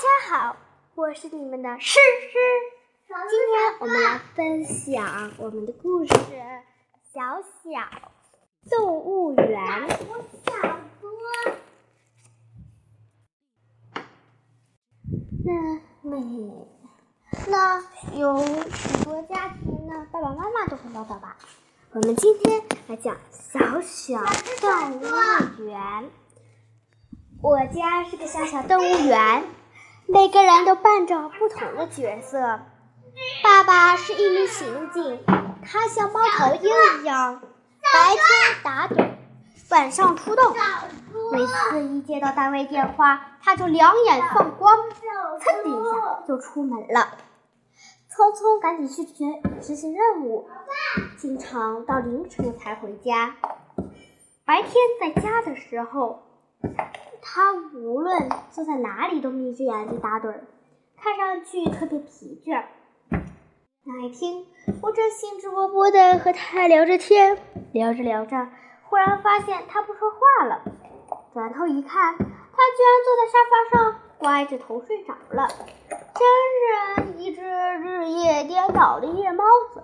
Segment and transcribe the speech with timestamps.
[0.00, 0.56] 大家好，
[0.94, 2.38] 我是你们的诗诗。
[3.06, 6.14] 今天我们来分享我们的故事
[7.12, 7.86] 《小小
[8.70, 9.60] 动物园》。
[15.44, 15.52] 那
[16.00, 16.16] 每
[17.46, 17.82] 那
[18.16, 21.36] 有许多家庭呢，爸爸妈妈都很唠叨吧。
[21.92, 24.24] 我们今天来讲小小
[24.62, 25.02] 动物
[25.66, 26.10] 园。
[27.42, 29.44] 我家是个小小动物园，
[30.12, 32.60] 每个人都扮着不同的角色。
[33.44, 35.24] 爸爸是一名刑警，
[35.64, 38.20] 他像猫头鹰一样，白天
[38.64, 39.10] 打盹，
[39.70, 40.52] 晚上出动。
[41.32, 44.76] 每次一接到单位电话，他就两眼放光，
[45.38, 47.16] 噌的一下就出门了，
[48.10, 49.24] 匆匆赶紧去执
[49.60, 50.48] 执行任务，
[51.18, 53.36] 经常到凌晨才回家。
[54.44, 56.24] 白天在家的时候。
[57.22, 60.34] 他无论坐在哪里都眯着眼睛打盹，
[60.96, 62.64] 看上去特别疲倦。
[63.84, 64.44] 那一天，
[64.82, 67.38] 我正兴致勃勃地和他聊着天，
[67.72, 68.48] 聊着聊着，
[68.84, 70.62] 忽然发现他不说话了。
[71.32, 75.48] 转头一看，他居然坐在沙发上歪着头睡着了，
[75.88, 79.82] 真是一只日夜颠倒的夜猫子。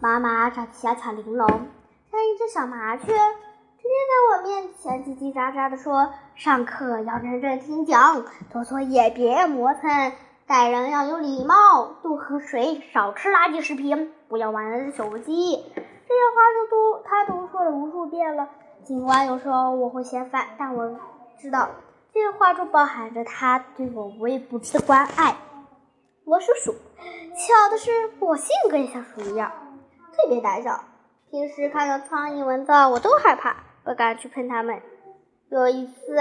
[0.00, 1.46] 妈妈长得小巧玲珑，
[2.10, 3.12] 像一只小麻雀。
[3.84, 10.12] 天天在我面前叽叽喳喳地说：“上课要认真听讲，做作业别磨蹭，
[10.46, 18.48] 待人要有礼貌，多喝水，少吃垃圾食品，不要玩手机。”这些话都都他都说了无数遍了。
[18.84, 20.98] 尽管有时候我会嫌烦，但我
[21.38, 21.68] 知道
[22.14, 25.36] 这些话中包含着他对我无微不至的关爱。
[26.24, 29.52] 我属鼠，巧的是我性格也像鼠一样，
[30.16, 30.80] 特别胆小。
[31.30, 33.56] 平时看到苍蝇、蚊子，我都害怕。
[33.84, 34.80] 不敢去碰它们。
[35.50, 36.16] 有一次，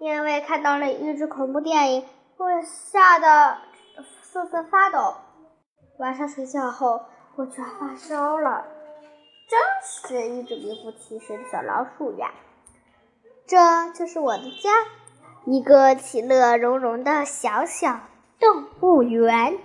[0.00, 2.04] 因为看到了一只恐怖电影，
[2.36, 3.58] 我吓得
[4.22, 5.14] 瑟瑟发抖。
[5.98, 7.00] 晚上睡觉后，
[7.36, 8.66] 我却发烧了，
[9.48, 12.30] 真是一只名副其实的小老鼠呀！
[13.46, 13.56] 这
[13.94, 14.70] 就是我的家，
[15.46, 18.00] 一个其乐融融的小小
[18.40, 19.56] 动物园。